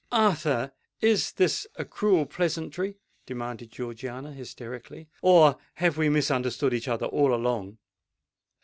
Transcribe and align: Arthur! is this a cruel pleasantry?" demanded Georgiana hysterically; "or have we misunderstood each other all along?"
Arthur! 0.13 0.71
is 0.99 1.33
this 1.33 1.67
a 1.75 1.85
cruel 1.85 2.25
pleasantry?" 2.25 2.95
demanded 3.27 3.69
Georgiana 3.69 4.33
hysterically; 4.33 5.07
"or 5.21 5.57
have 5.75 5.95
we 5.95 6.09
misunderstood 6.09 6.73
each 6.73 6.87
other 6.87 7.05
all 7.05 7.31
along?" 7.35 7.77